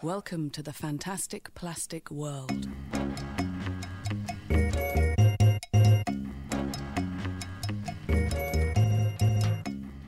[0.00, 2.68] Welcome to the fantastic plastic world.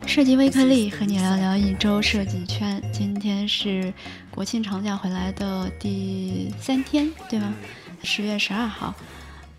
[0.06, 2.80] 设计微颗粒和你聊聊一周设计圈。
[2.92, 3.92] 今天是
[4.30, 7.52] 国庆长假回来的第三天，对吗？
[8.04, 8.94] 十月十二号。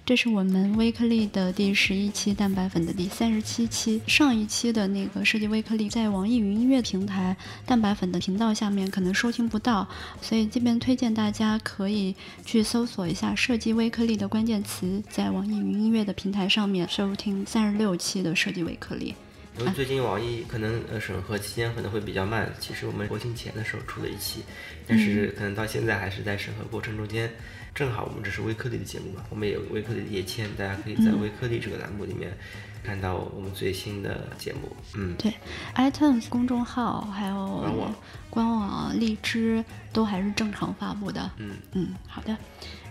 [0.03, 4.01] 这是我们微颗粒的第十一期，蛋白粉的第三十七期。
[4.07, 9.87] 上一期的那个设计微颗粒在网易云音乐平台蛋白粉的频道下面可能收听不到，
[10.19, 19.13] 所以这边推荐大家可以去搜索一下设计微颗粒的关键词，在网易云音乐的平台上面收听三十六期的设计微颗粒。
[19.59, 24.41] 因为最近网易可能呃审核期间可能会比较慢，其实我们国庆前的时候出了一期，
[24.87, 27.31] 但是可能到现在还是在审核过程中间。
[27.73, 32.37] 正好我们这是微颗粒的节目嘛，我们有微颗粒的页签，大家可以在微颗粒这个栏目里面
[32.83, 34.75] 看到我们最新的节目。
[34.95, 35.33] 嗯，对
[35.75, 37.95] ，iTunes 公众号还有官网、
[38.29, 39.63] 官网、荔枝
[39.93, 41.31] 都还是正常发布的。
[41.37, 42.37] 嗯嗯，好的，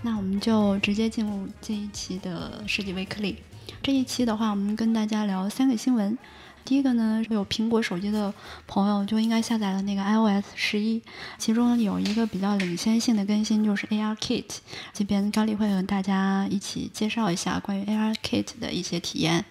[0.02, 3.36] 那我们就直接进入这一期的设计微颗粒。
[3.82, 6.16] 这一期的话，我们跟大家聊三个新闻。
[6.64, 8.32] 第一个呢，有苹果手机的
[8.66, 11.02] 朋友就应该下载了那个 iOS 十一，
[11.36, 14.44] 其中有一个比较领先性的更新就是 ARKit，
[14.92, 19.44] 这边高丽会和大家一起介绍一下关于 ARKit 的一些体验。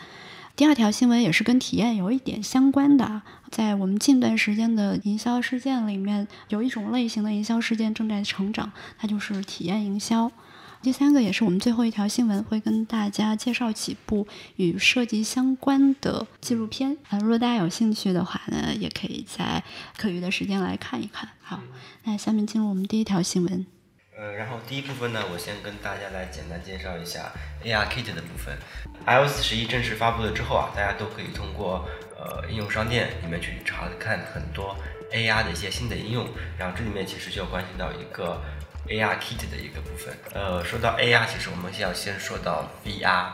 [0.55, 10.31] 第二条新闻也是跟体验有一点相关的，在我们近段时间的营销事件里面，有一种类型的营销事件正在成长，它就是体验营销。
[10.81, 17.19] 第三个也是我们最后一条新闻，会跟大家介绍几部与设计相关的纪录片啊。
[17.19, 19.61] 如果大家有兴趣的话呢，也可以在
[19.97, 21.27] 课余的时间来看一看。
[21.41, 21.61] 好，
[22.05, 23.67] 那下面进入我们第一条新闻。
[24.17, 27.29] 呃，然后第一部分呢，我先跟大家来简单介绍一下
[27.61, 28.57] ARKit 的部分。
[29.05, 31.85] iOS 十一正式发布了之后啊，大家都可以通过
[32.17, 34.77] 呃应用商店里面去查看很多
[35.11, 36.25] AR 的一些新的应用。
[36.57, 38.41] 然后这里面其实就关系到一个。
[38.89, 43.27] ARKit 的一个部分，呃，说到 AR，其实我们要先说到 VR。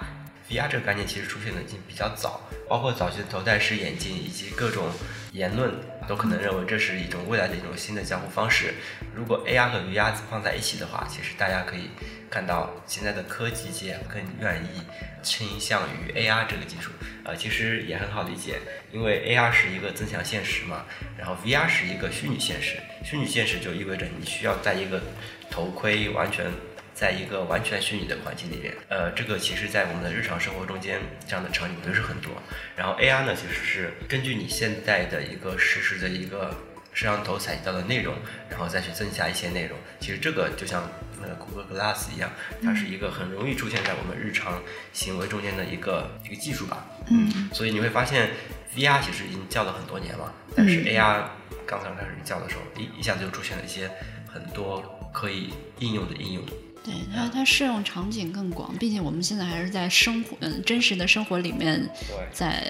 [0.47, 2.39] VR 这个概念其实出现的已经比较早，
[2.69, 4.91] 包括早期的头戴式眼镜以及各种
[5.31, 5.73] 言论
[6.07, 8.75] 都可能认为这是一种未来的一种新的交互方式。
[9.15, 11.89] 如果 AR 和 VR 放在一起的话，其实大家可以
[12.29, 14.83] 看到现在的科技界更愿意
[15.23, 16.91] 倾向于 AR 这个技术。
[17.23, 18.59] 呃，其实也很好理解，
[18.91, 20.85] 因为 AR 是一个增强现实嘛，
[21.17, 22.77] 然后 VR 是一个虚拟现实。
[23.03, 25.01] 虚拟现实就意味着你需要在一个
[25.49, 26.45] 头盔，完全。
[26.95, 30.97] 在一个完全虚拟的环境里面，呃，这个其实，在我们的日常生活中间，
[31.27, 32.31] 这样的场景不是很多。
[32.73, 36.55] 然后 AR 呢，其实是根据你现在的一个实时的一个
[36.93, 38.15] 摄像头采集到的内容，
[38.49, 39.77] 然后再去增加一些内容。
[39.99, 40.89] 其实这个就像
[41.21, 42.31] 那个谷歌 Glass 一样，
[42.63, 44.63] 它是一个很容易出现在我们日常
[44.93, 46.85] 行为中间的一个一个技术吧。
[47.11, 47.49] 嗯。
[47.53, 48.29] 所以你会发现
[48.73, 51.23] ，VR 其实已经叫了很多年了，但是 AR
[51.67, 53.91] 刚刚开始叫的时候，一一下子就出现了一些
[54.31, 56.43] 很多可以应用的应用。
[56.83, 61.89] 对它，它适用场景更广，毕竟我们现在还是在生活，嗯，真实的生活里面，
[62.33, 62.61] 在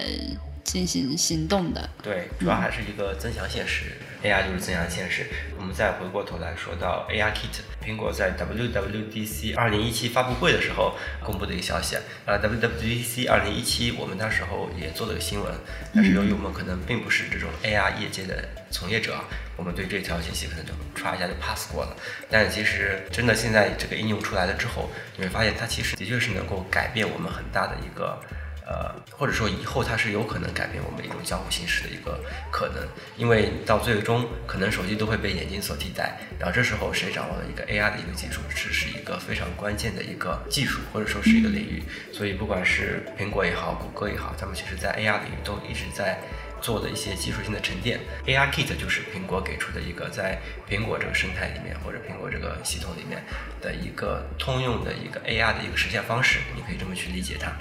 [0.64, 1.90] 进行行动的。
[2.04, 3.94] 对，主要还是一个增强现实
[4.24, 5.26] A I 就是增强现实。
[5.58, 15.54] 我们再回过头来说到 ARKit，苹果在 WWDC 2017发布会的时候公布的一个消息，呃，WWDC 2017我们那时候也做了个新闻，
[15.94, 19.16] 但是由于我们可能并不是这种 AR 业界的从业者。
[19.58, 21.96] 我们对这条信息可能就刷一下就 pass 过了，
[22.30, 28.20] 但其实真的现在这个应用出来了之后，你会发现它其实的确是能够改变我们很大的一个，
[28.66, 32.20] 呃，或者说以后它是有可能改变我们一种交互形式的一个
[32.52, 32.84] 可能，
[33.16, 46.20] 因为到最终可能手机都会被眼睛所替代，然后这时候谁掌握了一个 AR 的一个技术，这是一个非常关键的一个技术或者说是一个领域，所以不管是苹果也好，谷歌也好，他们其实在 AR 领域都一直在。
[46.62, 53.24] 做的一些技术性的沉淀，ARKit 就是苹果给出的一个在苹果这个生态里面或者苹果这个系统里面
[53.62, 57.52] 的一个通用的一个 AR 的一个实现方式，你可以这么去理解它。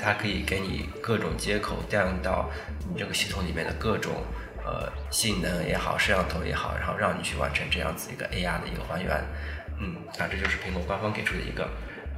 [0.00, 2.50] 它可以给你各种接口调用到
[2.92, 4.12] 你这个系统里面的各种
[4.64, 9.22] 呃性能也好，摄像头也好，然后让你去完成这样子一个 AR 的一个还原。
[9.80, 11.68] 嗯，啊，这就是苹果官方给出的一个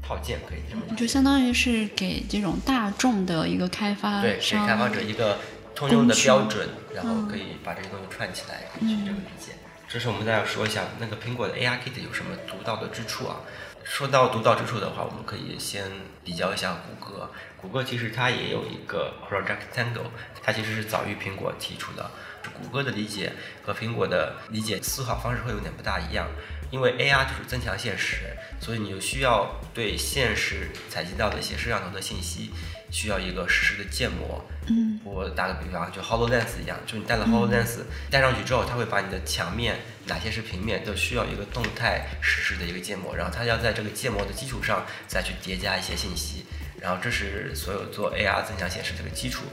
[0.02, 5.38] 套件，可以这么就相当于是给这种大众的一个开发对，给开发者一个。
[5.76, 9.52] 通用的标准，然后可以把这些东西串起来，去这么理解。
[9.86, 13.36] 这是我们再要说一下那个苹果的 ARKit 有什么独到的之处啊？
[13.84, 15.84] 说到独到之处的话，我们可以先
[16.24, 17.30] 比较一下谷歌。
[17.60, 20.06] 谷歌其实它也有一个 Project Tango，
[20.42, 22.10] 它其实是早于苹果提出的。
[22.50, 23.32] 谷歌的理解
[23.64, 26.28] 和苹果的理解思考方式会有点不大一样。
[26.72, 32.50] 因为 AR 就是增强现实，所以你就需要对现实采集到的一些摄像头的信息，
[32.90, 34.44] 需要一个实时的建模。
[34.68, 46.46] 嗯我打个比方，就 HoloLens 一样，就你戴了 HoloLens 戴上去之后，它会把你的墙面哪些是平面，都需要一个动态实时的一个建模，然后它要在这个建模的基础上再去叠加一些信息，
[46.80, 49.44] 然后这是所有做 AR 增强显示这个基础。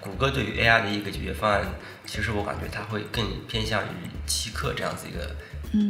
[0.00, 1.66] 谷歌对于 AR 的一个解决方案，
[2.06, 5.34] 其实我感觉它会更偏向于极客这样子一个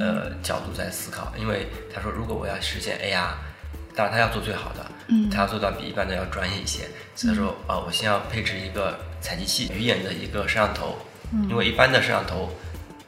[0.02, 3.34] 呃角度在思考，因为他说如果我要实现 AR，
[3.94, 5.28] 当然他要做最好的，嗯。
[5.28, 6.88] 他要做到比一般的要专业一些。
[7.14, 10.96] 所以他说啊、我先要配置一个采集器，鱼眼的一个摄像头，
[11.48, 12.50] 因为一般的摄像头，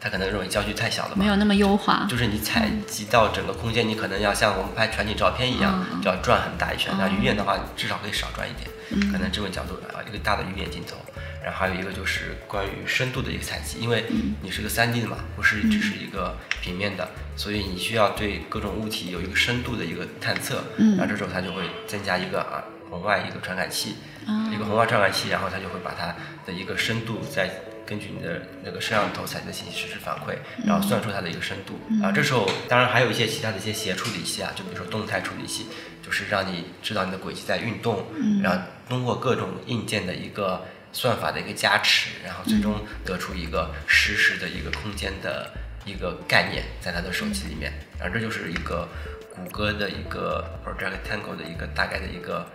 [0.00, 2.06] 它可能认为焦距太小了嘛，没有那么优化。
[2.08, 6.92] 就是你采集到整个空间，你可能要像我们拍全景照片一样，嗯就要转很大一圈。
[6.98, 10.96] 那嗯鱼眼的话，至少可以少转一点，嗯可能这种角度啊，一个大的鱼眼镜头。
[11.42, 20.62] 然后还有一个就是关于深度的一个采集，因为嗯你是个 3D 的嘛，不是只是一个平面的，所以你需要对各种物体有一个深度的一个探测。
[20.76, 26.14] 嗯然后这时候它就会增加一个啊红外一个传感器，啊一个红外传感器，然后它就会把它
[26.44, 27.50] 的一个深度再
[27.90, 31.74] 根据你的那个摄像头采集的信息实时反馈，然后算出它的一个深度。
[32.00, 35.66] 啊，这时候当然还有一些其他的一些协处理器啊，就比如说动态处理器，
[36.00, 38.06] 就是让你知道你的轨迹在运动，
[38.44, 45.50] 然后通过各种硬件的一个算法的一个加持，然后最终得出一个实时的一个空间的
[45.84, 47.72] 一个概念在它的手机里面。
[47.98, 48.88] 然后这就是一个
[49.34, 52.46] 谷歌的一个 Project Tango 的一个大概的一个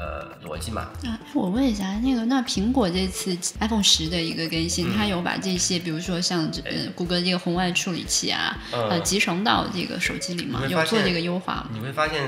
[0.00, 0.88] 呃逻辑嘛。
[1.04, 10.62] 啊，我问一下，那个那苹果这次 iPhone 十的一个更新，嗯它有把这些，比如说像这呃谷歌这个红外处理器啊，嗯呃集成到这个手机里吗？
[10.66, 11.68] 有做这个优化吗？
[11.74, 12.22] 你会发现，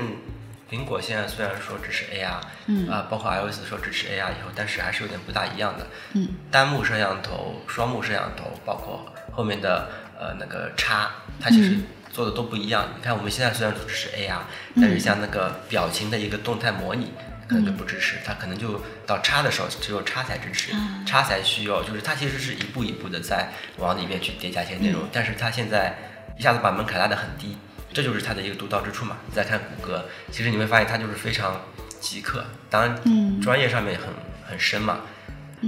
[0.69, 5.87] 苹果现在虽然说支持 AR，嗯啊、包括 iOS 说支持 AR 以后，但是还是有点不大一样的。
[6.13, 9.89] 嗯单目摄像头、双目摄像头，包括后面的
[10.19, 11.09] 呃那个叉，
[11.39, 12.87] 它其实嗯做的都不一样。
[12.95, 14.41] 你看我们现在虽然说支持 AR，
[14.75, 17.11] 但是像那个表情的一个动态模拟。
[17.47, 25.95] 可能就不支持，它可能就到叉的时候，只有叉才支持，啊叉才需要，就是它其实是一步一步的在往里面去叠加一些内容，但是它现在
[26.37, 27.57] 一下子把门槛拉得很低，
[27.93, 29.17] 这就是它的一个独到之处嘛。
[29.27, 31.61] 你再看谷歌，其实你会发现它就是非常
[31.99, 33.41] 极客，当然嗯。
[33.41, 34.07] 专业上面很
[34.49, 35.01] 很深嘛，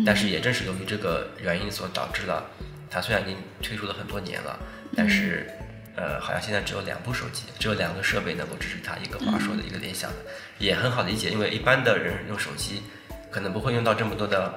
[0.06, 2.46] 但是也正是由于这个原因所导致了，
[2.90, 4.58] 它虽然已经推出了很多年了，
[4.96, 5.50] 但是
[5.96, 10.18] 呃，好像现在只有两部手机，只有两个设备能够支持它，一个华硕的，一个联想的，
[10.60, 12.84] 也很好理解，因为一般的人用手机
[13.32, 14.54] 可能不会用到这么多的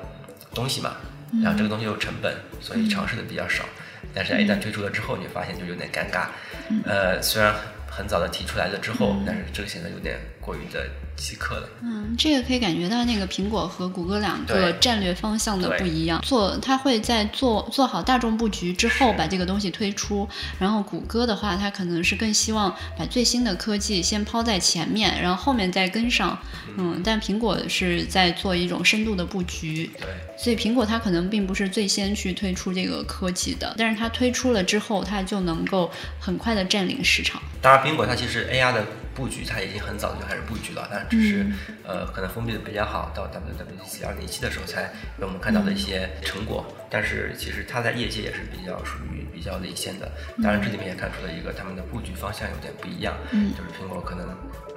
[0.55, 0.97] 东西嘛，
[1.43, 3.65] 然后这个东西又成本，所以尝试的比较少。
[4.15, 6.27] 但是一旦推出了之后，你发现就有点尴尬。
[6.85, 7.55] 呃，虽然
[7.89, 10.89] 很早的提出来了之后，但是这个显得有点过于的
[11.19, 11.69] 稀客的。
[11.83, 16.21] 嗯，这个可以感觉到那个苹果和谷歌两个战略方向的不一样。
[16.23, 20.29] 做它会在做做好大众布局之后把这个东西推出，
[20.59, 26.39] 然后谷歌的话，它可能是更希望把最新的科技先抛在前面，然后后面再跟上。
[26.77, 29.91] 嗯，但苹果是在做一种深度的布局。
[29.99, 30.07] 对，
[30.39, 37.43] 所以苹果它可能并不是最先去推出这个科技的，但是它推出了之后，它就能够很快的占领市场。
[37.61, 38.87] 当然，苹果它其实 AR 的
[39.19, 44.83] 布局它已经很早就开始布局了，但只是、嗯呃可能封闭的比较好，到 WWDC 二零一七的时候才
[45.19, 46.65] 有我们看到的一些成果。
[46.89, 50.09] 但是其实它在业界也是比较属于比较领先的。
[50.41, 54.25] 当然，这里面也看出了一个他们的布局方向有点不一样，嗯就是苹果可能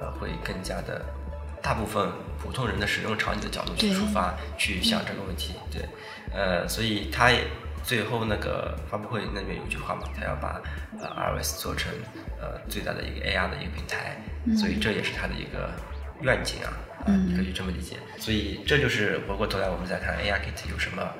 [0.00, 1.00] 呃会更加的。
[1.64, 2.10] 大部分
[2.42, 5.88] 普通人的使用场景的角度去出发，去想这个问题，对，
[6.34, 7.44] 呃，所以它也
[7.82, 10.60] 最后那个发布会那边有一句话嘛，他要把
[11.00, 11.08] 呃
[11.40, 11.92] iOS 做成
[12.40, 14.16] 呃最大的一个 AR 的一个平台，
[14.56, 15.70] 所以这也是他的一个
[16.20, 16.72] 愿景啊，
[17.06, 17.96] 嗯、你可以这么理解。
[18.18, 21.12] 所以这就是回过头来我们再看 ARKit 有什么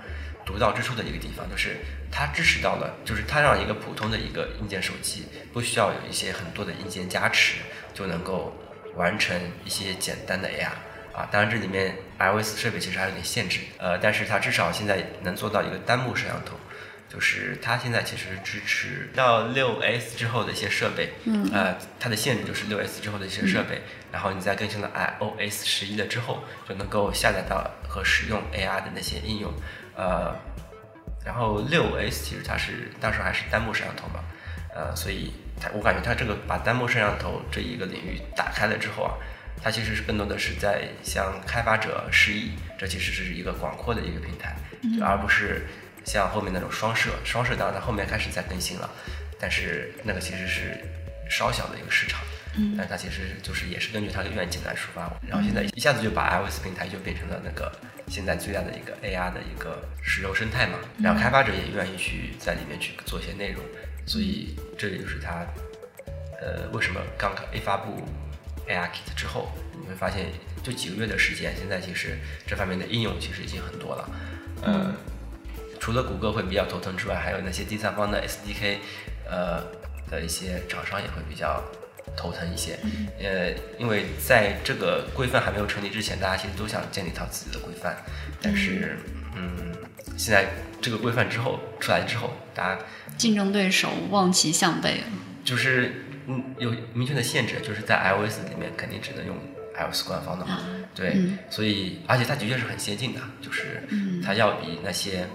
[0.46, 1.76] 独到之处的一个地方，就是
[2.10, 7.58] 它支持到了，就是它让一个普通的一个硬件手机不需要有一些很多的硬件加持，
[7.92, 8.54] 就能够
[8.94, 10.70] 完成一些简单的 AR。
[11.12, 16.56] 啊，当然这里面 iOS 设备其实还有点限制，呃，但是它至少现在能做到一个单目摄像头，
[17.08, 21.50] 就是它现在其实支持到六 S 之后的一些设备，嗯。
[21.52, 29.52] 呃，它的限制就是六 S 之后的一些设备，然后你在更新了 iOS 十一了之后，就能够下载到和使用 AR 的那些应用，
[29.94, 30.34] 呃，
[31.24, 34.24] 然后六 S 其实它是当时还是单目摄像头嘛，
[34.74, 39.12] 呃，所以它我感觉它这个把单目摄像头这一个领域打开了之后啊，
[39.62, 44.56] 它其实是更多的是在向开发者示意，这其实是一个广阔的一个平台，
[44.98, 45.66] 就而不是
[46.04, 48.90] 像后面那种双摄，双摄当然它后面开始在更新了，
[49.38, 50.76] 但是那个其实是
[51.30, 52.20] 稍小的一个市场。
[52.56, 52.74] 嗯。
[52.76, 57.72] 但它其实就是也是根据它的愿景来出发，然后现在一下子就把 iOS 平台就变成了那个
[58.08, 63.62] 现在最大的一个 AR 的一个石油生态嘛，然后开发者也愿意去在里面去做一些内容，
[64.04, 65.46] 所以这也就是它
[66.42, 68.02] 呃，为什么刚刚一发布
[68.72, 69.50] ARKit 之后，
[69.80, 70.26] 你会发现
[70.62, 74.10] 就几个月的时间，现在其实这方面的应用其实已经很多了。
[74.62, 74.94] 呃，
[75.80, 78.78] 除了谷歌会比较头疼之外，还有那些第三方的 SDK，
[79.28, 79.62] 呃
[80.10, 81.62] 的一些厂商也会比较
[82.16, 82.78] 头疼一些。
[83.20, 87.96] 呃，因为在这个规范还没有成立之前，大家其实都想建立一套自己的规范，
[88.40, 88.98] 但是
[89.34, 89.74] 嗯，
[90.16, 92.80] 现在这个规范之后出来之后，大家
[93.16, 95.04] 竞争对手望其项背了。
[95.44, 96.54] 就是嗯。
[96.58, 99.36] 有明确的限制，就是在 iOS 里面肯定只能用
[99.74, 100.60] iOS 官方的嘛，
[100.94, 101.16] 对，
[101.50, 103.82] 所以而且它的确是很先进的，就是
[104.24, 105.26] 它要比那些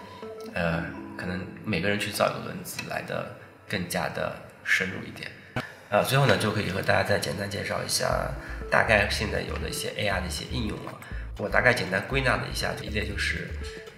[0.53, 0.84] 呃
[1.17, 3.36] 可能每个人去造一个轮子来的
[3.67, 5.29] 更加的深入一点。
[5.89, 8.29] 呃，最后呢就可以和大家再简单介绍一下，
[8.70, 10.94] 大概现在有的一些 AR 的一些应用了，
[11.39, 13.50] 我大概简单归纳了一下，一类就是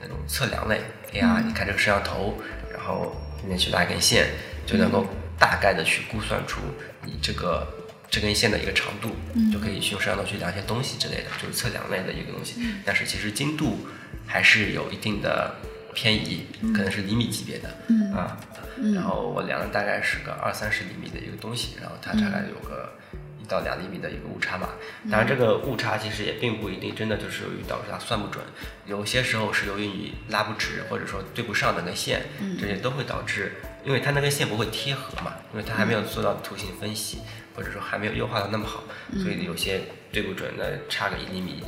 [0.02, 0.82] 那种测量类
[1.12, 2.42] AR，你看这个摄像头，
[2.72, 4.28] 然后里面去拉一根线
[4.66, 5.06] 就能够。
[5.40, 6.60] 大概的去估算出
[7.06, 7.66] 你这个
[8.10, 9.16] 这根线的一个长度，
[9.52, 12.62] 就可以去用摄像头去量一些东西之类的，就是测量类的一个东西。
[12.86, 13.88] 但是其实精度
[14.28, 15.56] 还是有一定的
[15.94, 17.70] 偏移，可能是厘米级别的
[18.14, 18.38] 啊。
[18.94, 22.94] 然后我量了大概是个二三十厘米的一个东西，然后它大概有个
[23.42, 23.50] 一。
[23.50, 24.76] 到两厘米的一个误差吧，
[25.10, 28.46] 当然这个误差其实也并不一定真的就是由于导致它算不准，
[28.86, 32.22] 有些时候是由于你拉不直或者说对不上那根线，
[32.62, 37.20] 这些都会导致，因为它那根线不会贴合嘛，因为它还没有做到图形分析，
[37.56, 38.84] 或者说还没有优化的那么好，
[39.22, 39.82] 所以有些
[40.12, 41.64] 对不准的差个一厘米，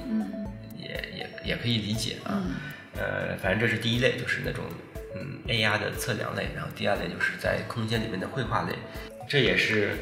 [0.78, 0.88] 也
[1.18, 2.44] 也也可以理解啊，
[2.96, 4.66] 呃，反正这是第一类，就是那种
[5.16, 8.74] 嗯 AR 的测量类，然后第二类就是在空间里面的绘画类，
[9.28, 9.98] 这也是。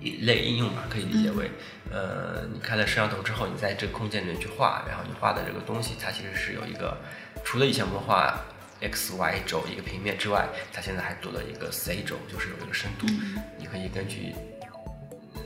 [0.00, 1.48] 一类应用吧，可以理解为，
[1.90, 6.96] 呃，你开了摄像头之后，你在这个空间里面去画，然后你画的这个东西，它其实是有一个，
[7.44, 8.40] 除了以前我们画
[8.82, 13.06] x y 轴一个平面之外，它现在还多了一个 z 轴，就是有一个深度，
[13.58, 14.34] 你可以根据，
[15.34, 15.40] 呃，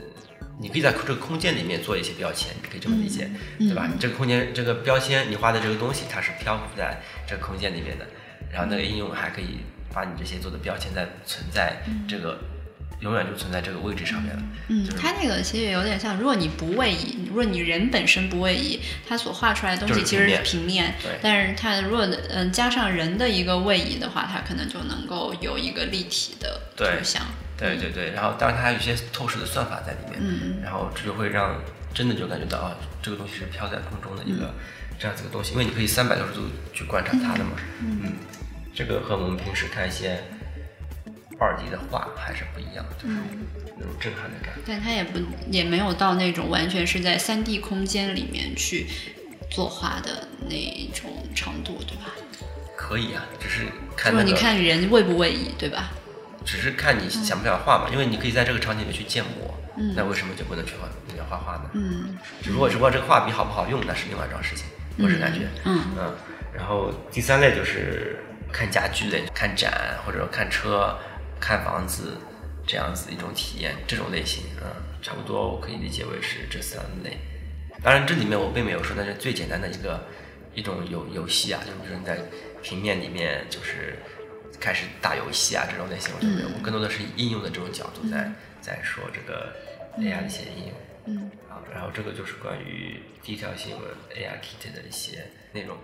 [0.59, 3.29] 你可以在这个空间里面做一些标签，你可以这么理解，
[3.59, 3.87] 对吧？
[3.91, 8.05] 你这个空间这个标签，你画的这个东西，它是漂浮在这个空间里面的，
[8.51, 9.59] 然后那个应用还可以
[9.93, 11.77] 把你这些做的标签再存在
[12.07, 12.39] 这个。
[13.01, 14.41] 永远就存在这个位置上面了。
[14.69, 20.95] 嗯，它那个其实有点像，如果你不位移，如果你人本身不位移，它所画出来的东西其实是平面。
[21.03, 21.11] 对。
[21.21, 27.21] 但是它如果嗯加上人的一个位移的话，它可能就能够有一个立体的图像。
[27.55, 28.11] 对对对。
[28.11, 30.19] 然后当然它还有一些透视的算法在里面。
[30.19, 31.61] 嗯然后这就会让
[31.93, 34.51] 真的就感觉到啊，这个东西是飘在空中的一个
[34.97, 36.41] 这样子的东西，因为你可以三百六十度
[36.73, 37.51] 去观察它的嘛。
[37.79, 38.13] 嗯。
[38.73, 40.19] 这个和我们平时看一些。
[41.39, 43.15] 二 D 的画还是不一样，就是
[43.77, 44.61] 那种震撼的感觉。
[44.65, 45.19] 但它也不
[45.51, 48.87] 也没有到那种完全是在三 D 空间里面去
[49.51, 52.11] 作画的那种程度，对吧？
[52.75, 53.65] 可以啊，只是
[53.95, 54.25] 看那个。
[54.25, 55.91] 你看人位不位移，对吧？
[56.43, 59.53] 只是看你想不想画嘛，因为你可以在这个场景里去建模。
[59.77, 59.93] 嗯。
[59.95, 61.69] 那为什么就不能去画里面画画呢？
[61.73, 62.17] 嗯。
[62.41, 64.65] 只不过只不过这个画笔好不好用，那是另外一桩事情，
[64.97, 65.41] 我是感觉。
[65.65, 65.83] 嗯。
[65.97, 66.15] 嗯。
[66.55, 68.17] 然后第三类就是
[68.51, 70.97] 看家具类，看展或者说看车。
[71.39, 72.17] 看房子
[72.65, 74.67] 这样子一种体验，这种类型，嗯，
[75.01, 77.17] 差不多我可以理解为是这三类。
[77.83, 80.05] 当然，这里面我并没有说那是最简单的一个
[80.53, 82.19] 一种游游戏啊，就是说你在
[82.61, 83.99] 平面里面就是
[84.59, 89.53] 开始打游戏啊这种类型我就没有，我更多的是应用的这种角度在在说这个
[89.97, 90.73] AI 的一些应用。
[91.05, 93.81] 嗯，好，然后这个就是关于第一条新闻
[94.13, 95.77] AI Kit 的一些内容。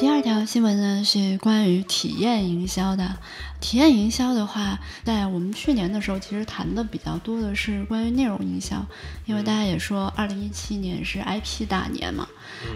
[0.00, 3.18] 第二条新闻呢是关于体验营销的。
[3.60, 8.86] 体验营销的话，在我们去年的时候，其实谈的比较多的是关于内容营销，
[9.26, 12.26] 因为大家也说，二零一七年是 IP 大年嘛。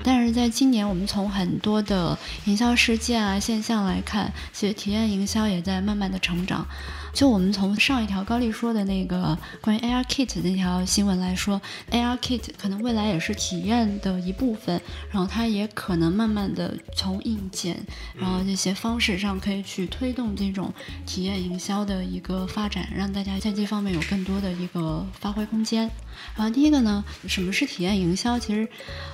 [0.02, 6.66] 但是在今年，我们从很多的营销事件啊现象来看，其实体验营销也在慢慢的成长。
[7.14, 14.80] 就我们从上一条高丽说的那个关于 AR Kit 那条新闻来说，AR Kit 可能未来也是体验的一部分，
[15.12, 17.80] 然后它也可能慢慢的从硬件，
[18.16, 20.75] 然后这些方式上可以去推动这种
[21.06, 25.88] 体验营销的一个发展，让大家在这方面有更多的一个发挥空间。
[26.35, 28.37] 然后第一个呢，什么是体验营销？
[28.37, 28.68] 其实，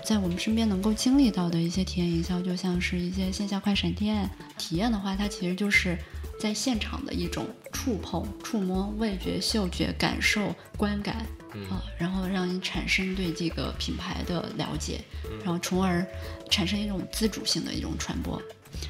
[0.07, 4.31] 在我们身边能够经历到的一些体验营销，就像是一些线下快闪店。
[4.57, 5.99] 体验的话，它其实就是。
[6.41, 11.17] 在现场的一种触碰、触摸、味觉、嗅觉感受、观感
[11.69, 15.03] 啊，然后让你产生对这个品牌的了解，
[15.45, 16.05] 然后从而
[16.49, 18.41] 产生一种自主性的一种传播。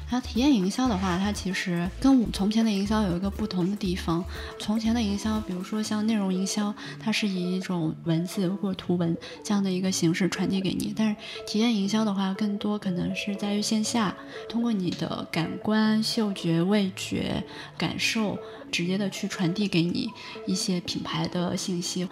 [0.09, 4.23] 它体验营销的话，它其实跟我从前的营销有一个不同的地方。
[4.59, 11.15] 从前的营销，比如说像内容营销，它是以一种文字或图文这样的一个形式传递给你；但是
[11.47, 14.15] 体验营销的话，更多可能是在于线下，
[14.49, 17.43] 通过你的感官、嗅觉、味觉、
[17.77, 18.37] 感受，
[18.71, 20.09] 直接的去传递给你
[20.45, 22.07] 一些品牌的信息。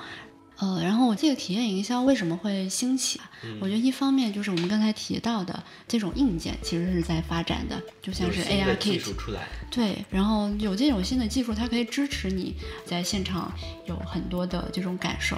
[0.60, 3.32] 呃，然后我这个体验营销为什么会兴起啊？
[3.62, 13.52] 我觉得一方面就是我们刚才提到的这种硬件其实是在发展的，就像是 AR 技术出来，对，然后有这种新的技术，它可以支持你在现场
[13.86, 15.38] 有很多的这种感受。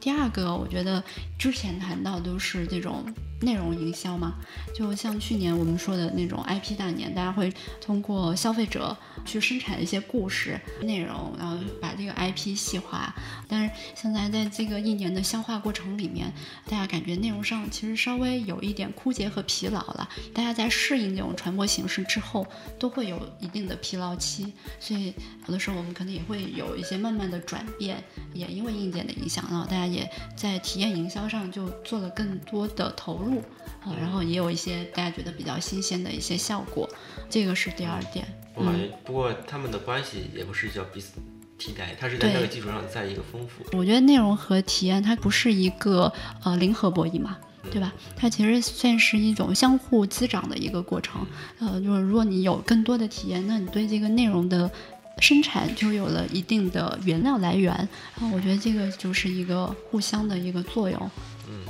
[0.00, 1.02] 第二个，我觉得
[1.38, 3.04] 之前谈到都是这种
[3.40, 4.34] 内容营销嘛，
[4.74, 13.14] 就像去年我们说的那种 IP 大年，大家会通过消费者去生产一些故事内容，然后把这个 IP 细化。
[13.48, 16.32] 但是现在在这个一年的消化过程里面，
[16.68, 20.08] 大家感觉内容上其实稍微有一点枯竭和疲劳了。
[20.32, 22.46] 大家在适应这种传播形式之后，
[22.78, 25.12] 都会有一定的疲劳期，所以
[25.46, 28.02] 有的时候我们可能也会有一些慢慢的转变。
[28.32, 33.38] 也因为硬件的影响，然后大家也在体验营销上就做了更多的投入
[33.82, 36.88] 啊，然后也有一些大家觉得比较新鲜的一些效果。
[37.28, 38.24] 这个是第二点。
[38.54, 41.14] 我感觉，不过他们的关系也不是叫彼此。
[41.58, 43.64] 替代，它是在这个基础上再一个丰富。
[43.76, 47.36] 我觉得内容和体验它不是一个呃零和博弈嘛，
[47.70, 47.92] 对吧？
[48.16, 51.26] 它其实算是一种相互滋长的一个过程。
[51.58, 54.70] 呃，就是如果你有更多的体验，那你对这个内容的
[55.18, 57.72] 生产就有了一定的原料来源。
[58.18, 61.10] 然后，我觉得这个就是一个互相的一个作用。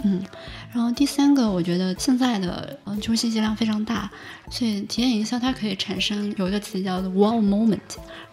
[0.05, 0.23] 嗯，
[0.73, 4.11] 然后第三个，我觉得现在的嗯，就是信息量非常大，
[4.51, 7.79] 所以体验营销它可以产生有一个词叫做 “one moment，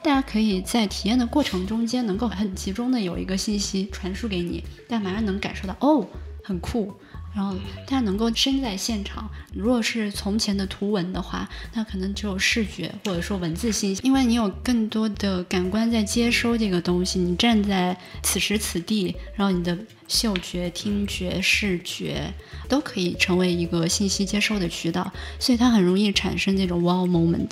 [0.04, 6.06] 大家可以在体验的过程中间能够很集中的有一个信息传输给你，但马上能感受到哦，
[6.44, 6.94] 很酷。
[7.34, 9.30] 然后大家能够身在现场。
[9.54, 17.20] 如果是从前的图文的话，那可能只有视觉或者说文字信息，因为你有更多的感官在接收这个东西。
[17.20, 22.34] 你站在此时此地，然后你的嗅觉、听觉、视觉
[22.68, 27.52] 都可以成为一个信息接收的渠道，所以它很容易产生这种 wow moment。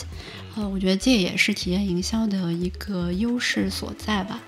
[0.56, 4.42] 呃，我觉得这也是体验营销的一个优势所在吧。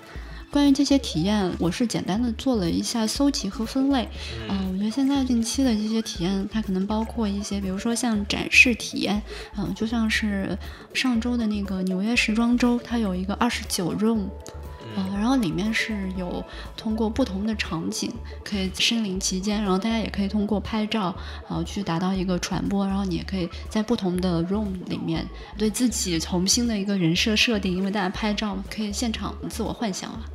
[0.52, 4.06] 关于这些体验，我是简单的做了一下搜集和分类。
[4.50, 9.22] 嗯，我觉得现在近期的这些体验，它可能包括一些，比如说像展示体验，
[9.56, 10.58] 嗯，就像是
[10.92, 14.26] 上周的那个纽约时装周，它有一个二十九 room，
[14.94, 16.44] 嗯，然后里面是有
[16.76, 18.12] 通过不同的场景
[18.44, 21.16] 可以身临其间，然后大家也可以通过拍照，
[21.48, 25.26] 然后去达到一个传播，然后你也可以在不同的 room 里面
[25.56, 30.26] 对自己重新的一个人设设定，因为大家拍照可以现场自我幻想啊。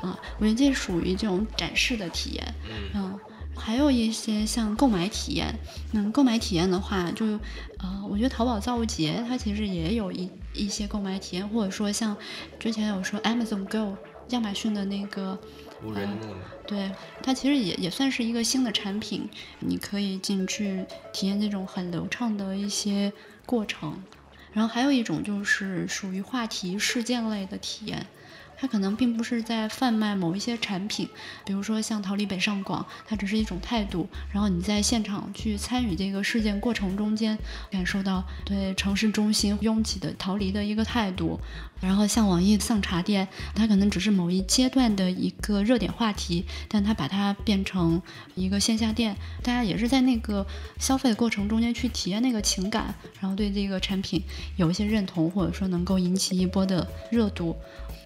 [0.00, 2.54] 啊，我觉得这属于这种展示的体验，
[2.94, 3.18] 嗯，
[3.56, 5.58] 还有一些像购买体验，
[5.92, 7.24] 嗯，购买体验的话，就，
[7.78, 12.16] 呃，我觉得淘宝造物节它其实也有一一些购买体验，或者说像
[12.58, 13.96] 之前有说 Amazon Go
[14.30, 15.38] 亚马逊的那个
[15.82, 16.34] 无人那个，
[16.66, 16.90] 对，
[17.22, 19.28] 它其实也也算是一个新的产品，
[19.60, 23.10] 你可以进去体验那种很流畅的一些
[23.46, 24.02] 过程，
[24.52, 28.06] 然后还有一种就是属于话题事件类的体验。
[28.58, 31.08] 它可能并不是在贩卖某一些产品，
[31.44, 34.08] 比如说像逃离北上广，它只是一种态度。
[34.32, 37.38] 然后你在现场去参与这个事件过程中间，
[37.70, 41.38] 感受到对城市中心拥挤的逃离的一个态度。
[41.78, 48.00] 然后像网易丧茶店，它可能只是某一阶段的一个热点话题，但它把它变成
[48.34, 50.46] 一个线下店，大家也是在那个
[50.78, 54.22] 消费的过程中间去体验那个情感，然后对这个产品
[54.56, 57.54] 有一些认同，或者说能够引起一波的热度。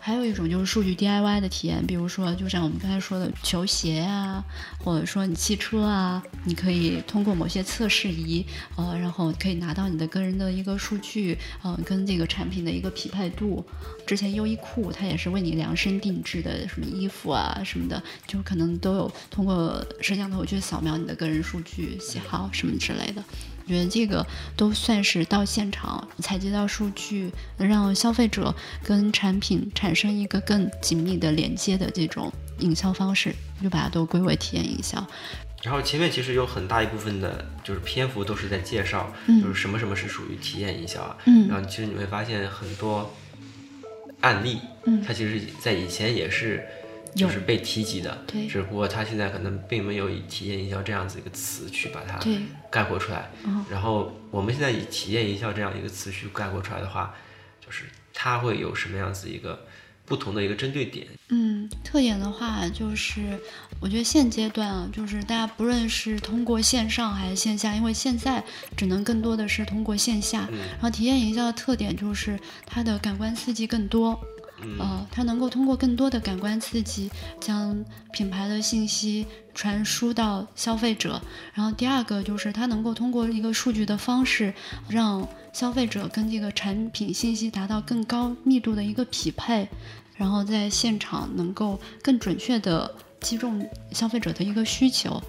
[0.03, 4.45] 还有一种就是数据 DIY 的体验，比如说，就像我们刚才说的球鞋啊，
[4.79, 8.45] 或者说你汽车啊，你可以通过某些测试仪，
[8.77, 13.65] 呃，然后可以拿到你的个人的一个数据，呃，跟这个产品的一个匹配度。
[14.07, 23.23] 之前优衣库它也是为你量身定制的什么衣服啊什么的，就可能都有通过摄像头去扫描你的个人数据、喜好什么之类的。
[23.71, 35.07] 觉得这个都算是到现场采集到数据，让消费者跟产品产生一个更紧密的连接的这种营销方式，就把它都归为体验营销。
[35.63, 41.17] 然后前面其实有很大一部分的就是篇幅都是在介绍，就是什么什么是属于体验营销啊。
[41.27, 43.15] 嗯，然后其实你会发现很多
[44.21, 46.67] 案例，嗯，它其实在以前也是。
[47.15, 52.19] 就是被提及的，对，只不过他现在可能并没有以体验营销这样子一个词去把它
[52.71, 53.31] 概括出来。
[53.69, 57.15] 然后我们现在以体验营销这样一个词去概括出来的话，
[57.65, 59.67] 就是它会有什么样子一个
[60.05, 61.07] 不同的一个针对点。
[61.29, 63.39] 嗯，特点的话就是，
[63.81, 68.43] 我觉得现阶段啊，就是大家不论是通过线上还是线下，因为现在
[68.77, 74.21] 只能更多的是通过线下，嗯然后体验营销的特点就是它的感官刺激更多。
[74.79, 81.21] 呃，它能够通过更多的感官刺激，将品牌的信息传输到消费者。
[81.55, 84.53] 然后第二个就是它能够通过一个数据的方式，
[84.89, 89.69] 让消费者跟这个产品信息达到更高密度的一个匹配，
[90.17, 95.23] 然后在现场能够更准确的击中消费者的一个需求。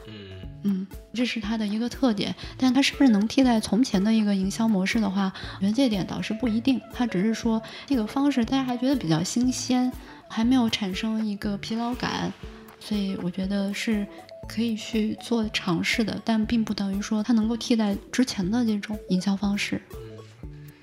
[0.64, 6.80] 嗯嗯，这是它的一个特点，但它是不是能替代从前的一个营销模式的话，我觉得这点倒是不一定。
[6.94, 9.92] 它只是说这个方式大家还觉得比较新鲜，
[10.30, 12.32] 还没有产生一个疲劳感，
[12.80, 14.06] 所以我觉得是
[14.48, 19.82] 可以去做尝试的，但并不等于说它能够替代之前的这种营销方式。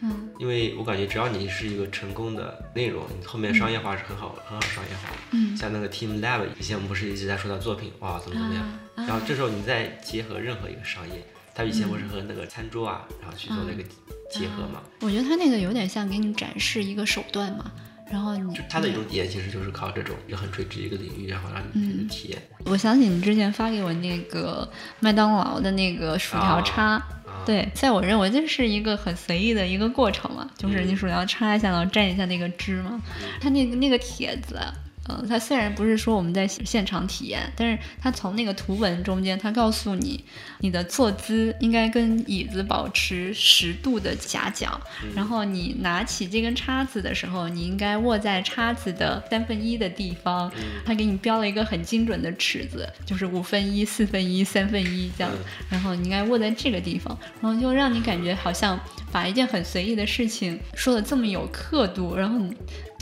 [0.01, 0.29] 嗯。
[0.39, 5.11] 因为我感觉只要你是一个成功的内容，你后面商业化是很好、很好商业化。
[5.11, 5.17] 的。
[5.33, 5.57] 嗯。
[5.57, 9.07] 像那个 Team Lab，以前我们不是一直在说到作品，哇，怎么怎么样，啊。
[9.07, 13.83] 然后这时候你再结合任何一个商业，他以前不是和那个餐桌啊，然后去做那个
[14.31, 17.71] 结合嘛，我觉得它那个有点像给你展示一个手段嘛，
[18.13, 22.39] 然后你就它的一种体验其实就是靠这种一个很垂直一个领域，然后让你去体验。
[22.67, 27.09] 我想起你之前发给我那个麦当劳的那个薯条叉，啊
[27.49, 33.01] 对，在我认为这是一个很随意的一个过程嘛，就是你薯条插一下，然后蘸一下那个汁嘛。
[33.41, 34.61] 它那个那个帖子，
[35.09, 40.23] 嗯、它虽然不是说我们在现场体验，但是它从那个图文中间，它告诉你
[40.61, 44.81] 你的坐姿应该跟椅子保持十度的夹角，
[45.15, 50.51] 然后你拿起这根叉子的时候，你应该握在叉子的三分一的地方。
[50.85, 58.79] 它给你标了一个很精准的尺子，就是五分一、四分一、三分一这样，嗯然后你应该握在这个地方，然后就让你感觉好像
[59.11, 62.53] 把一件很随意的事情说的这么有刻度，然后你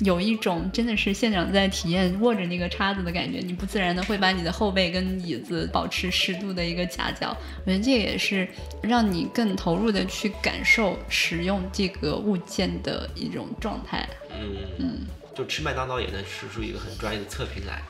[0.05, 8.47] 有一种真的是现场在体验握着那个叉子的感觉，你不自然的会把你的后背跟椅子保持十度的一个夹角，我觉得这也是
[8.83, 14.07] 让你更投入的去感受使用这个物件的一种状态。
[14.39, 17.81] 嗯嗯，就吃麦当劳也能吃出一个很专业的测评来，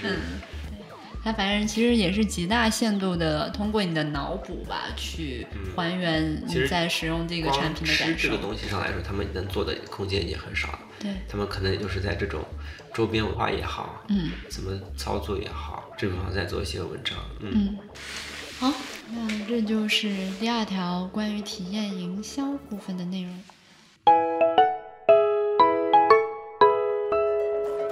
[0.00, 0.18] 就是、
[1.24, 8.38] 它反正其实也是极大限度的通过你的脑补吧，去还原你在使用这个产品的感受吃这个。
[8.38, 10.80] 东西上来说，他们能做的空间已经很少了。
[10.98, 12.44] 对，他们可能也就是在这种
[12.92, 17.78] 周边文化也好，嗯，怎么操作也好，这个上在做一些文章，嗯嗯，
[18.58, 18.74] 好，
[19.10, 20.08] 那这就是
[20.40, 24.51] 第二条关于体验营销部分的内容。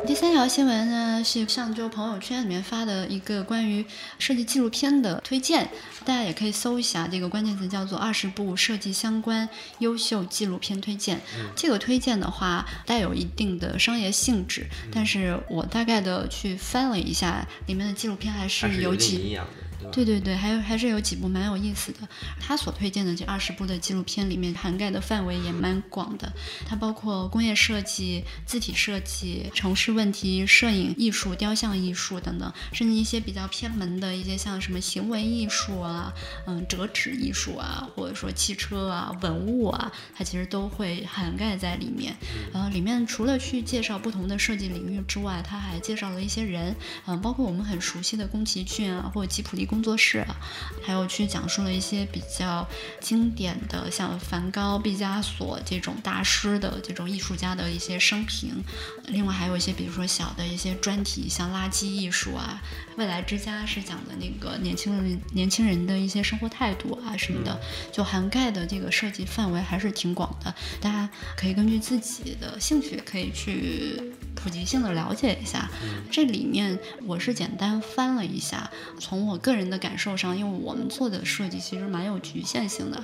[0.07, 3.85] 第三条新闻呢是上周朋友圈里面发的一个关于
[4.19, 5.69] 设计纪录片的推荐，
[6.05, 11.21] 大家也可以搜一下这个关键词叫做“二十部设计相关优秀纪录片推荐”。
[11.55, 19.39] 这个推荐的话带有一定的商业性质，但是我大概的去翻了一下，里面的纪录片还还是有几
[19.81, 19.91] 对？
[19.91, 22.09] 对对对，还有还是有几部蛮有意思的。
[22.39, 26.33] 他所推荐的这二十部的纪录片里面，涵盖的范围也蛮广的。
[26.67, 36.13] 它包括工业设计、字体设计、城市问题、摄影艺术、雕像艺术等等，甚至一些比较偏门的一些像什么行为艺术啊、
[36.47, 42.17] 嗯折纸艺术啊，或者说汽车啊、文物啊，它其实都会涵盖在里面。
[42.53, 46.75] 呃，里面除了去介绍不同的设计领域之外，它还介绍了一些人，
[47.07, 50.35] 嗯、包括我们很熟悉的宫崎骏啊，或者吉普力工作室啊，
[50.83, 52.67] 还有去讲述了一些比较
[53.01, 58.65] 经典的，像梵高、毕加索这种大师的这种艺术家的一些生平。
[59.07, 62.61] 另外还有一些，比如说小的一些专题，像垃圾艺术啊，
[62.97, 67.61] 未来之家是讲的那个年轻人年轻人的一些生活态度啊什么的，
[67.93, 70.53] 就涵盖的这个设计范围还是挺广的。
[70.81, 75.69] 大家可以根据自己的兴趣，可以去普及性的了解一下。
[76.11, 82.97] 这里面我是简单翻了一下，从我个人的感受上，因为我们做的设计其实蛮有局限性的，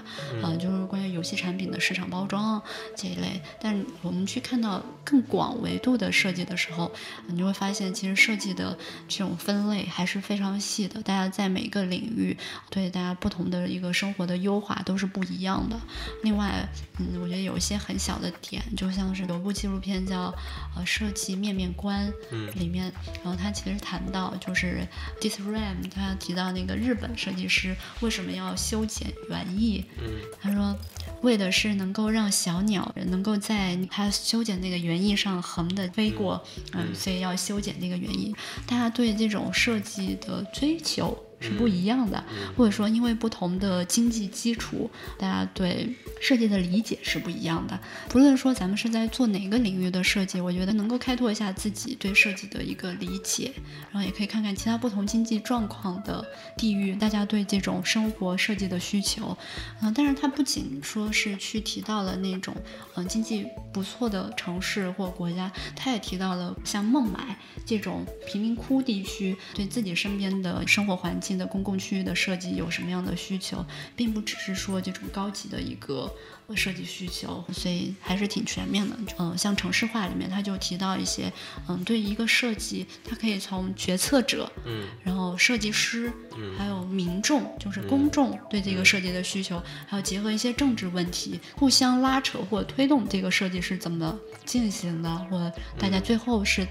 [0.42, 2.62] 啊、就是关于游戏产品的市场包装
[2.96, 3.40] 这一类。
[3.60, 6.92] 但我们去看到更广维度的设计的时候，
[7.26, 11.02] 你就会发现，其实设计的这种分类还是非常细的。
[11.02, 12.36] 大家在每个领域
[12.70, 15.76] 对大家不同的一个生活的优化都是不一样的。
[16.22, 16.66] 另外，
[16.98, 20.34] 嗯，我觉得有一些很小的点，就像是有部纪录片叫
[20.76, 22.92] 呃《设计面面观》，嗯里面，
[23.22, 24.86] 然后他其实谈到就是
[25.20, 30.04] Disram，他提到那个日本设计师为什么要修剪园艺，嗯
[30.40, 30.76] 他说，
[31.22, 38.34] 为的是能够让小鸟能够在他修剪那个园艺上横的飞过，嗯，所以要修剪那个园艺。
[38.66, 42.24] 大家对这种设计的追求是不一样的，
[42.56, 47.78] 或者说因为不同的经济基础，大家对设计的理解是不一样的。
[48.08, 53.52] 不论说咱们是在做哪个领域的设计，我觉得能够开拓一下自己对设计的一个理解，
[53.92, 56.24] 然后也可以看看其他不同经济状况的
[56.56, 59.36] 地域，大家对这种生活设计的需求。
[59.82, 62.56] 嗯，但是它不仅说是去提到了那种
[62.94, 71.25] 嗯经济不错的城市或国家，它也提到了像孟买这种贫民窟地区，对自己身边的生活环境。
[71.26, 73.64] 新的公共区域的设计有什么样的需求，
[73.96, 76.08] 并不只是说这种高级的一个
[76.54, 78.96] 设计需求，所以还是挺全面的。
[79.18, 81.32] 嗯，像城市化里面，他就提到一些，
[81.66, 96.64] 嗯，对一个设计，它可以从决策者，嗯，然后设计师，嗯，还有民众，就是公众对这个设计的需求，还有结合一些政治问题，互相拉扯或推动这个设计是怎么进行的，或大家最后是。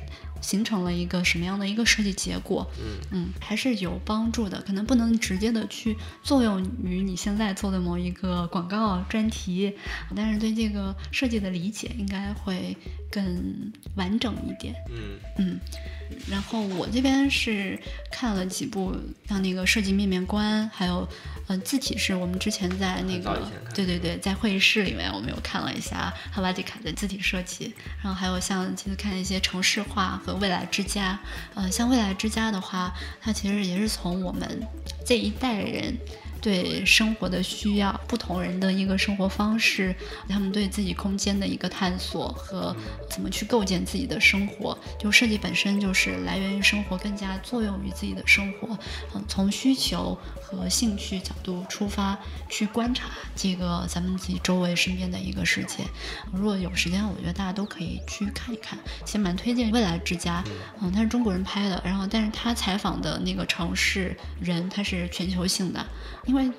[0.45, 2.69] 形成了一个什么样的一个设计结果？
[2.79, 9.73] 嗯嗯，还是有帮助的，可能不能直接的去作用于你现在做的某一个广告专题，
[10.15, 12.77] 但是对这个设计的理解应该会
[13.15, 14.75] 更完整一点。
[14.89, 15.59] 嗯嗯，
[16.29, 17.79] 然后我这边是
[18.11, 18.93] 看了几部，
[19.29, 21.07] 像那个设计面面观，还有。
[21.47, 23.39] 嗯，字体是我们之前在那个，
[23.75, 31.19] 对对对，在会议室里面我们有看了一下哈瓦迪卡的字体设计，然后还有像其实看一些城市化和未来之家，
[31.53, 34.59] 呃，像未来之家的话，它其实也是从我们
[35.05, 35.95] 这一代人。
[36.45, 39.95] 对生活的需要，不同人的一个生活方式，
[40.29, 42.75] 他们对自己空间的一个探索和
[43.09, 48.77] 怎么去构建自己的生活，就设计本身就是来源于生活，更加作用于自己的生活。
[49.15, 52.15] 嗯，从需求和兴趣角度出发
[52.47, 55.83] 去观察这个咱们自己周围身边的一个世界。
[56.31, 58.77] 如果有时间，我觉得大家都可以去看一看。
[59.03, 60.43] 其实蛮推荐《未来之家》，
[60.79, 65.83] 嗯，他是中国人拍的，然后但是他采访的那个城市人，他是全球性的。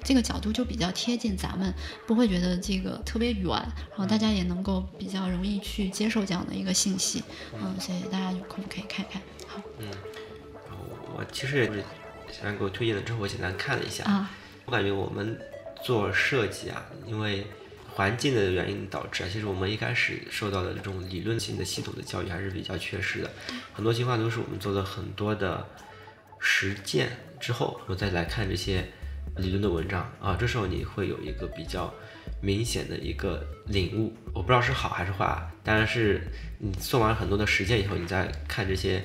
[0.05, 1.73] 这个角度就比较贴近咱们，
[2.07, 3.49] 不会觉得这个特别远，
[3.91, 7.23] 然后大家也能够比较容易去接受这样的一个信息，
[7.55, 9.21] 嗯，所以大家有空可以看看。
[9.49, 9.89] 好，嗯，
[11.15, 11.83] 我其实也是
[12.31, 14.31] 小然给我推荐了之后，我简单看了一下，啊，
[14.67, 15.39] 我感觉我们
[15.83, 17.47] 做设计啊，因为
[17.95, 23.31] 环境的原因导致啊，其实我们一开始受到的这种理论性的系统的教育还是比较缺失的，
[23.73, 25.67] 很多情况都是我们做了很多的
[26.39, 27.11] 实践
[27.41, 28.89] 之后，我再来看这些。
[29.37, 31.93] 理论的文章啊，这时候你会有一个比较
[32.41, 36.23] 明显的一个领悟，我不知道是好还是坏，啊当然是
[36.59, 39.03] 你做完很多的实践以后，你再看这些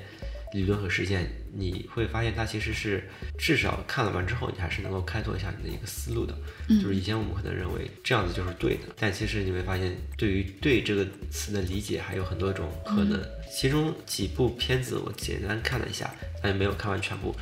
[0.53, 3.03] 理论和实践，你会发现它其实是
[3.37, 6.33] 至少看了完之后，你还是能够开拓一下你的一个思路的。
[6.69, 13.21] 就是以前我们可能认为这样子就是对的，但其实你会发现，对于“对”这个词的理解还有很多种可能。
[13.51, 16.09] 其中几部片子我简单看了一下，
[16.41, 17.35] 但也没有看完全部，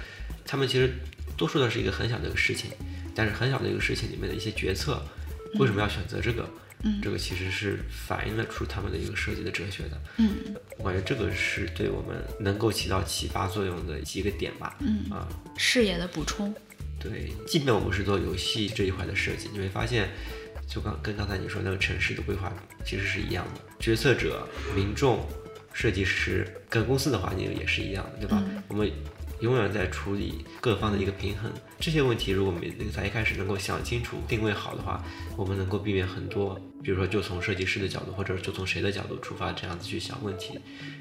[0.44, 0.92] 他们其实。
[1.40, 2.70] 多数的是一个很小的一个事情，
[3.16, 5.02] 但是很小的一个事情里面的一些决策，
[5.58, 6.48] 为什么要选择这个？
[6.84, 10.02] 嗯，这个其实是反映了出他们的一个设计的哲学的。
[10.18, 14.78] 嗯，我感觉这个是对我们能够起到启发作用的几个点吧。
[14.80, 16.54] 嗯啊，视野的补充。
[17.00, 20.10] 对，即便我们是做游戏这一块的设计，你会发现，
[20.68, 22.54] 就刚跟刚才你说那个城市的规划
[22.86, 25.26] 其实是一样的，决策者、民众、
[25.74, 28.44] 设计师跟公司的环境也是一样的，对吧？
[28.68, 28.92] 我们。
[29.40, 35.04] 永远在处理各方的一个平衡，这些问题如果我们在一开始能够想清楚、定位好的话，
[35.38, 40.60] 我们能够避免很多，比如说就从设计师的角度，或者就从谁的角度出发，这样子去想问题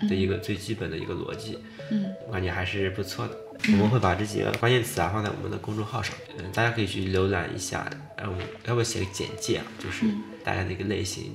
[0.09, 1.59] 的一个最基本的一个逻辑，
[1.90, 3.37] 嗯，我感觉还是不错的。
[3.72, 9.64] 我们会把这几个关键词啊放在我们的公众号上，嗯，大家可以去浏览一下，嗯，要不要写个简介啊？
[9.81, 10.07] 就是
[10.44, 11.33] 大家的一个类型。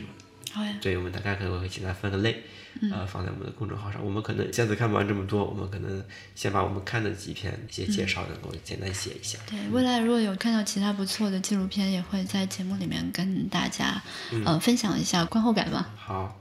[0.54, 0.78] 好呀。
[0.80, 2.44] 对，我们大概可能会简单分个类。
[2.92, 4.04] 呃，放在我们的公众号上。
[4.04, 9.38] 我们可能下次看不完这么多，我们可能先把我们看的几篇一些介绍能够简单写一下。
[9.48, 14.02] 对，未来如果有看到其他不错的纪录片，也会在节目里面跟大家
[14.44, 15.94] 呃分享一下观后感吧。
[15.96, 16.40] 好，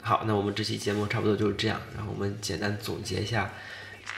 [0.00, 1.78] 好，那我们这期节目差不多就是这样。
[1.94, 3.52] 然后我们简单总结一下，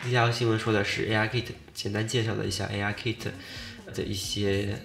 [0.04, 3.26] 第一条新闻说的是 AI Kit，简单介绍了一下 AI Kit
[3.92, 4.78] 的一些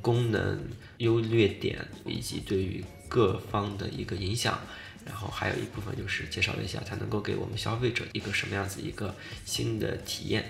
[0.00, 0.60] 功能、
[0.98, 4.58] 优劣点以及对于各方的一个影响。
[5.04, 9.12] 然后还有一部分就是介绍了一下它能够给我们消费者一个什么样子一个
[9.44, 10.44] 新的体验。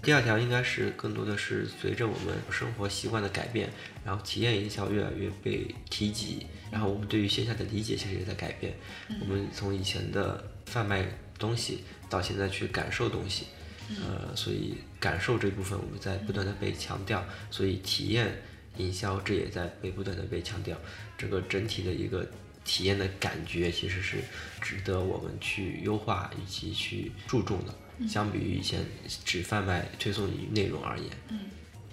[0.00, 3.68] 第二条应该是更多的是随着我们生活习惯的改变，
[4.04, 8.76] 然后体验营销越来越被提及，然后我们对于线下的理解其实也在改变。
[9.20, 11.04] 我们从以前的贩卖
[11.36, 13.46] 东西到现在去感受东西，
[13.88, 18.40] 呃，所以感受这部分我们在不断的被强调，所以体验
[18.76, 20.76] 营销这也在被不断的被强调，
[21.18, 22.26] 这个整体的一个。
[22.68, 24.16] 体验的感觉其实是
[24.60, 28.08] 值得我们去优化以及去注重的。
[28.08, 28.84] 相比于以前
[29.24, 31.08] 只贩卖推送你内容而言。
[31.30, 31.38] 嗯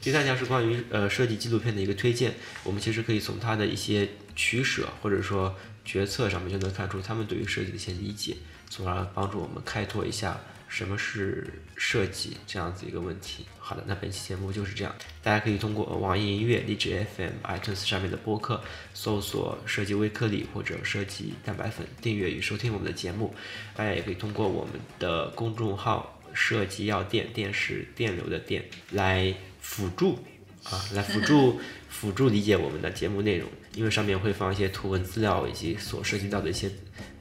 [0.01, 2.33] 第三条是关于呃设计纪录片的一个推荐，
[2.63, 5.55] 我们其实可以从它的一些取舍或者说
[5.85, 8.35] 决策上面就能看出他们对于设计的一些理解，
[8.67, 10.41] 从而帮助我们开拓一下
[10.73, 13.45] 什么是设计这样子一个问题。
[13.59, 18.59] 好的，那本期节目就是这样，大家可以通过网易音乐、荔枝 FM、iTunes 上面的播客
[18.91, 23.35] 搜索“设计微颗粒”或者“设计蛋白粉”，订阅与收听我们的节目。
[23.75, 29.31] 大家也可以通过我们的公众号“设计药店”，电视电流的电来。
[29.65, 30.19] 辅助
[30.65, 36.69] 啊，来辅助 辅助理解我们的节目内容，因为上面会放一些图文资料以及所涉及到的一些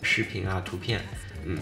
[0.03, 1.01] 视频啊、图片，
[1.45, 1.59] 嗯，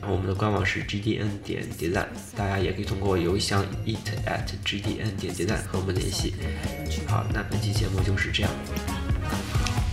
[0.00, 6.34] 然后我们的官网是 gdn 点 design，大家也可以通过邮箱 eat at gdn 点 design 和我们联系。
[7.06, 8.50] 好，那本期节目就是这样，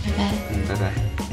[0.04, 1.29] 拜拜，嗯，拜拜。